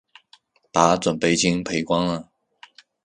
[0.71, 2.31] 把準备金赔光了